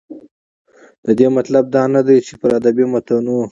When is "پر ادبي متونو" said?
2.41-3.39